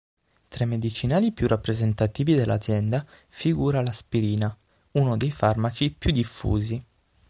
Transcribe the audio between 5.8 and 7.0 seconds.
più diffusi.